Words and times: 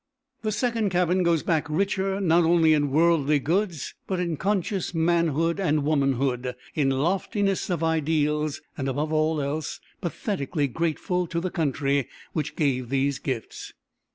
The 0.41 0.51
second 0.51 0.89
cabin 0.89 1.21
goes 1.21 1.43
back 1.43 1.69
richer 1.69 2.19
not 2.19 2.43
only 2.43 2.73
in 2.73 2.89
worldly 2.89 3.37
goods 3.37 3.93
but 4.07 4.19
in 4.19 4.35
conscious 4.35 4.95
manhood 4.95 5.59
and 5.59 5.83
womanhood, 5.83 6.55
in 6.73 6.89
loftiness 6.89 7.69
of 7.69 7.83
ideals 7.83 8.61
and 8.75 8.89
above 8.89 9.13
all 9.13 9.39
else, 9.39 9.79
pathetically 10.01 10.67
grateful 10.67 11.27
to 11.27 11.39
the 11.39 11.51
country 11.51 12.07
which 12.33 12.55
gave 12.55 12.89
these 12.89 13.19
gifts. 13.19 13.73